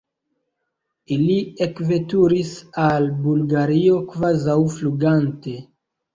Ili 1.15 1.35
ekveturis 1.65 2.55
al 2.87 3.07
Bulgario 3.27 4.01
kvazaŭ 4.09 4.59
flugante. 4.79 5.57